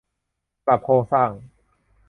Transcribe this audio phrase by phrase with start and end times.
[0.65, 1.29] ปรับโครงสร้าง